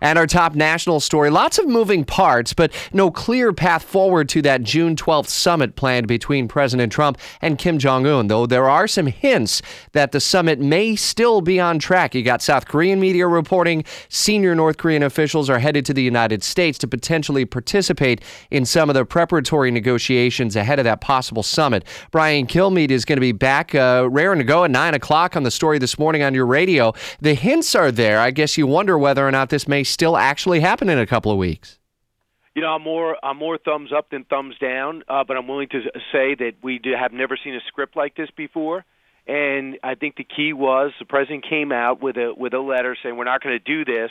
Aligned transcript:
And 0.00 0.18
our 0.18 0.26
top 0.26 0.54
national 0.54 1.00
story 1.00 1.30
lots 1.30 1.58
of 1.58 1.68
moving 1.68 2.04
parts, 2.04 2.52
but 2.52 2.72
no 2.92 3.10
clear 3.10 3.52
path 3.52 3.82
forward 3.82 4.28
to 4.30 4.42
that 4.42 4.62
June 4.62 4.96
12th 4.96 5.28
summit 5.28 5.76
planned 5.76 6.06
between 6.06 6.48
President 6.48 6.92
Trump 6.92 7.18
and 7.40 7.58
Kim 7.58 7.78
Jong 7.78 8.06
un, 8.06 8.28
though 8.28 8.46
there 8.46 8.68
are 8.68 8.88
some 8.88 9.06
hints 9.06 9.62
that 9.92 10.12
the 10.12 10.20
summit 10.20 10.58
may 10.58 10.96
still 10.96 11.40
be 11.40 11.60
on 11.60 11.78
track. 11.78 12.14
You 12.14 12.22
got 12.22 12.42
South 12.42 12.66
Korean 12.66 13.00
media 13.00 13.26
reporting 13.26 13.84
senior 14.08 14.54
North 14.54 14.76
Korean 14.76 15.02
officials 15.02 15.50
are 15.50 15.58
headed 15.58 15.84
to 15.86 15.94
the 15.94 16.02
United 16.02 16.42
States 16.42 16.78
to 16.78 16.88
potentially 16.88 17.44
participate 17.44 18.22
in 18.50 18.64
some 18.64 18.88
of 18.88 18.94
the 18.94 19.04
preparatory 19.04 19.70
negotiations 19.70 20.56
ahead 20.56 20.78
of 20.78 20.84
that 20.84 21.00
possible 21.00 21.42
summit. 21.42 21.84
Brian 22.10 22.46
Kilmeade 22.46 22.90
is 22.90 23.04
going 23.04 23.16
to 23.16 23.20
be 23.20 23.32
back, 23.32 23.74
uh, 23.74 24.08
raring 24.10 24.38
to 24.38 24.44
go 24.44 24.64
at 24.64 24.70
9 24.70 24.94
o'clock 24.94 25.36
on 25.36 25.42
the 25.42 25.50
story 25.50 25.78
this 25.78 25.98
morning 25.98 26.22
on 26.22 26.34
your 26.34 26.46
radio. 26.46 26.92
The 27.20 27.34
hints 27.34 27.74
are 27.74 27.90
there. 27.92 28.20
I 28.20 28.30
guess 28.30 28.56
you 28.56 28.66
wonder 28.66 28.98
whether 28.98 29.26
or 29.26 29.30
not 29.30 29.50
this 29.50 29.68
may 29.68 29.84
still 29.90 30.16
actually 30.16 30.60
happen 30.60 30.88
in 30.88 30.98
a 30.98 31.06
couple 31.06 31.30
of 31.30 31.38
weeks. 31.38 31.78
You 32.54 32.62
know, 32.62 32.68
I'm 32.68 32.82
more 32.82 33.16
I'm 33.22 33.36
more 33.36 33.58
thumbs 33.58 33.90
up 33.96 34.10
than 34.10 34.24
thumbs 34.24 34.56
down, 34.60 35.04
uh, 35.08 35.24
but 35.26 35.36
I'm 35.36 35.46
willing 35.46 35.68
to 35.68 35.82
say 36.12 36.34
that 36.34 36.52
we 36.62 36.78
do, 36.78 36.92
have 36.98 37.12
never 37.12 37.38
seen 37.42 37.54
a 37.54 37.60
script 37.68 37.96
like 37.96 38.16
this 38.16 38.28
before. 38.36 38.84
And 39.26 39.78
I 39.84 39.94
think 39.94 40.16
the 40.16 40.24
key 40.24 40.52
was 40.52 40.92
the 40.98 41.04
president 41.04 41.44
came 41.48 41.70
out 41.70 42.02
with 42.02 42.16
a 42.16 42.34
with 42.36 42.52
a 42.52 42.58
letter 42.58 42.96
saying 43.00 43.16
we're 43.16 43.24
not 43.24 43.42
going 43.42 43.56
to 43.56 43.64
do 43.64 43.84
this, 43.84 44.10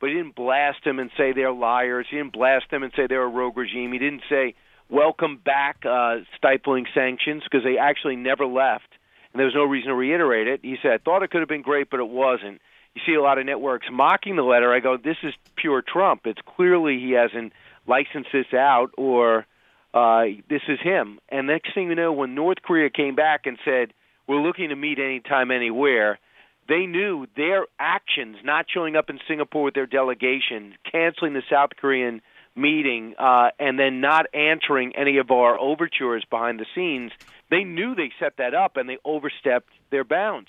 but 0.00 0.08
he 0.08 0.14
didn't 0.14 0.36
blast 0.36 0.84
them 0.84 1.00
and 1.00 1.10
say 1.16 1.32
they're 1.32 1.52
liars. 1.52 2.06
He 2.08 2.16
didn't 2.16 2.32
blast 2.32 2.66
them 2.70 2.84
and 2.84 2.92
say 2.94 3.06
they're 3.08 3.24
a 3.24 3.28
rogue 3.28 3.56
regime. 3.56 3.92
He 3.92 3.98
didn't 3.98 4.22
say 4.30 4.54
welcome 4.88 5.40
back 5.44 5.84
uh, 5.84 6.18
stifling 6.36 6.86
sanctions 6.94 7.42
because 7.42 7.64
they 7.64 7.78
actually 7.78 8.16
never 8.16 8.46
left, 8.46 8.88
and 9.32 9.40
there 9.40 9.46
was 9.46 9.54
no 9.54 9.64
reason 9.64 9.88
to 9.88 9.94
reiterate 9.96 10.46
it. 10.46 10.60
He 10.62 10.76
said 10.80 10.92
I 10.92 10.98
thought 10.98 11.24
it 11.24 11.30
could 11.30 11.40
have 11.40 11.48
been 11.48 11.62
great, 11.62 11.90
but 11.90 11.98
it 11.98 12.08
wasn't 12.08 12.60
you 12.94 13.02
see 13.06 13.14
a 13.14 13.22
lot 13.22 13.38
of 13.38 13.46
networks 13.46 13.86
mocking 13.90 14.36
the 14.36 14.42
letter. 14.42 14.72
I 14.72 14.80
go, 14.80 14.96
this 14.96 15.16
is 15.22 15.34
pure 15.56 15.82
Trump. 15.82 16.22
It's 16.24 16.40
clearly 16.56 16.98
he 16.98 17.12
hasn't 17.12 17.52
licensed 17.86 18.30
this 18.32 18.52
out 18.52 18.90
or 18.96 19.46
uh, 19.94 20.24
this 20.48 20.62
is 20.68 20.78
him. 20.82 21.18
And 21.28 21.46
next 21.46 21.74
thing 21.74 21.88
you 21.88 21.94
know, 21.94 22.12
when 22.12 22.34
North 22.34 22.58
Korea 22.62 22.90
came 22.90 23.14
back 23.14 23.46
and 23.46 23.58
said, 23.64 23.92
we're 24.26 24.40
looking 24.40 24.68
to 24.68 24.76
meet 24.76 24.98
anytime, 24.98 25.50
anywhere, 25.50 26.18
they 26.68 26.86
knew 26.86 27.26
their 27.36 27.66
actions, 27.78 28.36
not 28.44 28.66
showing 28.72 28.94
up 28.94 29.10
in 29.10 29.18
Singapore 29.26 29.64
with 29.64 29.74
their 29.74 29.86
delegation, 29.86 30.74
canceling 30.90 31.32
the 31.32 31.42
South 31.50 31.70
Korean 31.76 32.22
meeting, 32.54 33.14
uh, 33.18 33.50
and 33.58 33.78
then 33.78 34.00
not 34.00 34.26
answering 34.34 34.94
any 34.96 35.18
of 35.18 35.30
our 35.30 35.58
overtures 35.58 36.24
behind 36.30 36.60
the 36.60 36.66
scenes, 36.74 37.10
they 37.50 37.64
knew 37.64 37.94
they 37.94 38.12
set 38.20 38.36
that 38.38 38.54
up 38.54 38.76
and 38.76 38.88
they 38.88 38.98
overstepped 39.04 39.70
their 39.90 40.04
bounds. 40.04 40.48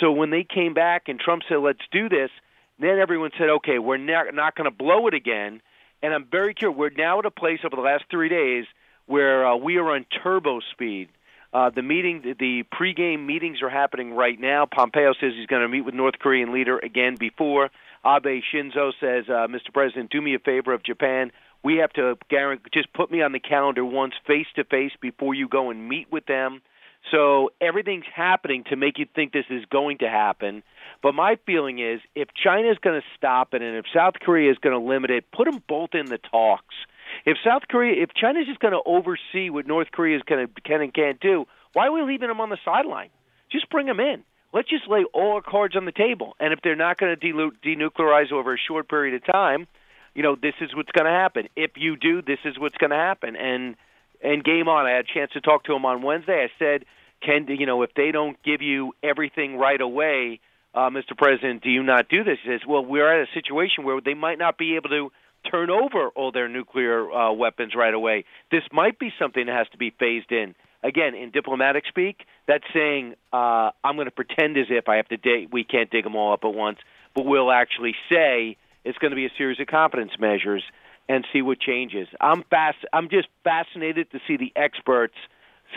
So 0.00 0.12
when 0.12 0.30
they 0.30 0.44
came 0.44 0.74
back 0.74 1.08
and 1.08 1.18
Trump 1.18 1.42
said, 1.48 1.56
"Let's 1.56 1.86
do 1.90 2.08
this," 2.08 2.30
then 2.78 2.98
everyone 2.98 3.30
said, 3.38 3.48
"Okay, 3.48 3.78
we're 3.78 3.96
not 3.96 4.34
not 4.34 4.54
going 4.54 4.70
to 4.70 4.76
blow 4.76 5.06
it 5.06 5.14
again." 5.14 5.60
And 6.02 6.14
I'm 6.14 6.26
very 6.26 6.54
curious. 6.54 6.76
We're 6.76 6.90
now 6.90 7.18
at 7.18 7.26
a 7.26 7.30
place 7.30 7.60
over 7.64 7.74
the 7.74 7.82
last 7.82 8.04
three 8.10 8.28
days 8.28 8.66
where 9.06 9.46
uh, 9.46 9.56
we 9.56 9.78
are 9.78 9.90
on 9.90 10.06
turbo 10.22 10.60
speed. 10.72 11.08
Uh, 11.52 11.70
the 11.70 11.82
meeting, 11.82 12.20
the, 12.22 12.34
the 12.34 12.62
pregame 12.64 13.24
meetings 13.24 13.62
are 13.62 13.70
happening 13.70 14.12
right 14.12 14.38
now. 14.38 14.66
Pompeo 14.66 15.14
says 15.14 15.32
he's 15.34 15.46
going 15.46 15.62
to 15.62 15.68
meet 15.68 15.80
with 15.80 15.94
North 15.94 16.18
Korean 16.20 16.52
leader 16.52 16.78
again 16.78 17.16
before. 17.18 17.70
Abe 18.04 18.42
Shinzo 18.52 18.92
says, 19.00 19.24
uh, 19.28 19.48
"Mr. 19.48 19.72
President, 19.72 20.10
do 20.10 20.20
me 20.20 20.34
a 20.34 20.38
favor 20.38 20.72
of 20.72 20.82
Japan. 20.82 21.32
We 21.64 21.78
have 21.78 21.92
to 21.94 22.16
guarantee, 22.28 22.68
just 22.72 22.92
put 22.92 23.10
me 23.10 23.22
on 23.22 23.32
the 23.32 23.40
calendar 23.40 23.84
once 23.84 24.14
face 24.26 24.46
to 24.56 24.64
face 24.64 24.92
before 25.00 25.34
you 25.34 25.48
go 25.48 25.70
and 25.70 25.88
meet 25.88 26.12
with 26.12 26.26
them." 26.26 26.60
So 27.10 27.50
everything's 27.60 28.04
happening 28.14 28.64
to 28.70 28.76
make 28.76 28.98
you 28.98 29.06
think 29.14 29.32
this 29.32 29.46
is 29.50 29.64
going 29.70 29.98
to 29.98 30.08
happen. 30.08 30.62
But 31.02 31.14
my 31.14 31.38
feeling 31.46 31.78
is 31.78 32.00
if 32.14 32.28
China 32.34 32.70
is 32.70 32.78
going 32.78 33.00
to 33.00 33.06
stop 33.16 33.54
it 33.54 33.62
and 33.62 33.76
if 33.76 33.86
South 33.94 34.14
Korea 34.20 34.50
is 34.50 34.58
going 34.58 34.78
to 34.78 34.86
limit 34.86 35.10
it, 35.10 35.30
put 35.32 35.46
them 35.46 35.62
both 35.68 35.90
in 35.94 36.06
the 36.06 36.18
talks. 36.18 36.74
If 37.24 37.38
South 37.44 37.62
Korea, 37.68 38.02
if 38.02 38.10
China 38.14 38.40
is 38.40 38.46
just 38.46 38.60
going 38.60 38.72
to 38.74 38.82
oversee 38.84 39.48
what 39.50 39.66
North 39.66 39.90
Korea 39.90 40.16
is 40.16 40.22
going 40.22 40.46
to 40.46 40.60
can 40.62 40.82
and 40.82 40.92
can't 40.92 41.18
do, 41.20 41.46
why 41.72 41.86
are 41.86 41.92
we 41.92 42.02
leaving 42.02 42.28
them 42.28 42.40
on 42.40 42.50
the 42.50 42.58
sideline? 42.64 43.10
Just 43.50 43.70
bring 43.70 43.86
them 43.86 44.00
in. 44.00 44.24
Let's 44.52 44.68
just 44.68 44.88
lay 44.88 45.04
all 45.12 45.32
our 45.34 45.42
cards 45.42 45.76
on 45.76 45.84
the 45.84 45.92
table. 45.92 46.34
And 46.40 46.52
if 46.52 46.60
they're 46.62 46.76
not 46.76 46.98
going 46.98 47.16
to 47.16 47.52
denuclearize 47.64 48.32
over 48.32 48.54
a 48.54 48.58
short 48.58 48.88
period 48.88 49.14
of 49.14 49.32
time, 49.32 49.66
you 50.14 50.22
know 50.22 50.36
this 50.36 50.54
is 50.60 50.74
what's 50.74 50.90
going 50.92 51.04
to 51.04 51.12
happen. 51.12 51.48
If 51.54 51.72
you 51.76 51.96
do, 51.96 52.22
this 52.22 52.38
is 52.44 52.58
what's 52.58 52.76
going 52.76 52.90
to 52.90 52.96
happen. 52.96 53.36
And 53.36 53.76
and 54.22 54.42
game 54.44 54.68
on. 54.68 54.86
I 54.86 54.90
had 54.90 55.04
a 55.04 55.14
chance 55.14 55.32
to 55.32 55.40
talk 55.40 55.64
to 55.64 55.74
him 55.74 55.84
on 55.84 56.02
Wednesday. 56.02 56.44
I 56.44 56.50
said 56.58 56.84
can 57.22 57.46
you 57.48 57.66
know 57.66 57.82
if 57.82 57.90
they 57.94 58.10
don't 58.12 58.40
give 58.42 58.62
you 58.62 58.92
everything 59.02 59.56
right 59.56 59.80
away, 59.80 60.40
uh, 60.74 60.90
Mr. 60.90 61.16
President, 61.16 61.62
do 61.62 61.70
you 61.70 61.82
not 61.82 62.08
do 62.08 62.24
this? 62.24 62.38
He 62.44 62.50
says, 62.50 62.60
well, 62.66 62.84
we're 62.84 63.22
at 63.22 63.28
a 63.28 63.32
situation 63.32 63.84
where 63.84 64.00
they 64.00 64.14
might 64.14 64.38
not 64.38 64.58
be 64.58 64.76
able 64.76 64.90
to 64.90 65.10
turn 65.50 65.70
over 65.70 66.08
all 66.10 66.32
their 66.32 66.48
nuclear 66.48 67.10
uh, 67.10 67.32
weapons 67.32 67.72
right 67.74 67.94
away. 67.94 68.24
This 68.50 68.62
might 68.72 68.98
be 68.98 69.10
something 69.18 69.46
that 69.46 69.56
has 69.56 69.68
to 69.72 69.78
be 69.78 69.92
phased 69.98 70.30
in. 70.30 70.54
Again, 70.82 71.14
in 71.14 71.30
diplomatic 71.30 71.84
speak, 71.88 72.20
that's 72.46 72.64
saying 72.72 73.14
uh, 73.32 73.70
I'm 73.82 73.96
going 73.96 74.06
to 74.06 74.12
pretend 74.12 74.56
as 74.56 74.66
if 74.70 74.88
I 74.88 74.96
have 74.96 75.08
to 75.08 75.16
dig. 75.16 75.52
We 75.52 75.64
can't 75.64 75.90
dig 75.90 76.04
them 76.04 76.14
all 76.14 76.32
up 76.32 76.44
at 76.44 76.54
once, 76.54 76.78
but 77.14 77.24
we'll 77.24 77.50
actually 77.50 77.94
say 78.10 78.56
it's 78.84 78.98
going 78.98 79.10
to 79.10 79.16
be 79.16 79.26
a 79.26 79.32
series 79.36 79.58
of 79.58 79.66
confidence 79.66 80.12
measures 80.20 80.62
and 81.08 81.26
see 81.32 81.42
what 81.42 81.58
changes. 81.60 82.08
I'm 82.20 82.44
fast. 82.50 82.78
I'm 82.92 83.08
just 83.08 83.28
fascinated 83.44 84.10
to 84.12 84.20
see 84.26 84.36
the 84.36 84.52
experts 84.56 85.14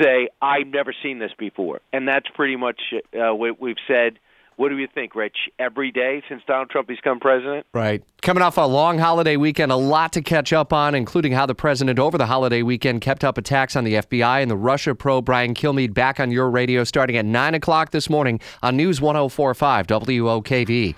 say, 0.00 0.28
I've 0.40 0.68
never 0.68 0.94
seen 1.02 1.18
this 1.18 1.32
before. 1.38 1.80
And 1.92 2.06
that's 2.06 2.26
pretty 2.34 2.56
much 2.56 2.80
uh, 2.94 3.34
what 3.34 3.60
we've 3.60 3.76
said. 3.88 4.18
What 4.56 4.68
do 4.68 4.76
you 4.76 4.88
think, 4.94 5.14
Rich? 5.14 5.48
Every 5.58 5.90
day 5.90 6.22
since 6.28 6.42
Donald 6.46 6.68
Trump 6.68 6.90
has 6.90 6.98
become 6.98 7.18
president? 7.18 7.64
Right. 7.72 8.04
Coming 8.20 8.42
off 8.42 8.58
a 8.58 8.66
long 8.66 8.98
holiday 8.98 9.38
weekend, 9.38 9.72
a 9.72 9.76
lot 9.76 10.12
to 10.12 10.20
catch 10.20 10.52
up 10.52 10.74
on, 10.74 10.94
including 10.94 11.32
how 11.32 11.46
the 11.46 11.54
president 11.54 11.98
over 11.98 12.18
the 12.18 12.26
holiday 12.26 12.60
weekend 12.60 13.00
kept 13.00 13.24
up 13.24 13.38
attacks 13.38 13.74
on 13.74 13.84
the 13.84 13.94
FBI 13.94 14.42
and 14.42 14.50
the 14.50 14.58
Russia 14.58 14.94
probe. 14.94 15.24
Brian 15.24 15.54
Kilmeade 15.54 15.94
back 15.94 16.20
on 16.20 16.30
your 16.30 16.50
radio 16.50 16.84
starting 16.84 17.16
at 17.16 17.24
9 17.24 17.54
o'clock 17.54 17.90
this 17.90 18.10
morning 18.10 18.38
on 18.62 18.76
News 18.76 19.00
1045 19.00 19.86
WOKV. 19.86 20.88